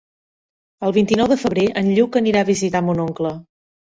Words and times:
El 0.87 0.93
vint-i-nou 0.95 1.29
de 1.31 1.37
febrer 1.41 1.65
en 1.81 1.91
Lluc 1.97 2.17
anirà 2.21 2.41
a 2.41 2.47
visitar 2.47 2.81
mon 2.89 3.03
oncle. 3.05 3.35